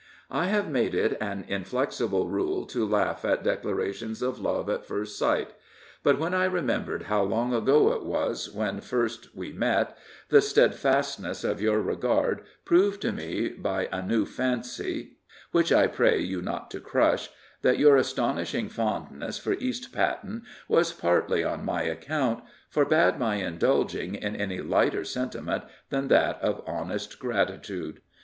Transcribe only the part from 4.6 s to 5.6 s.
at first sight,'